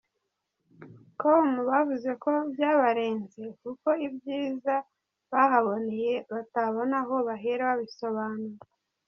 [1.19, 4.75] com bavuze ko byabarenze kuko ibyiza
[5.31, 8.63] bahaboneye batabona aho bahera babisobanura.